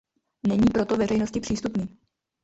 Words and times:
Není 0.47 0.65
proto 0.73 0.97
veřejnosti 0.97 1.39
přístupný. 1.39 1.97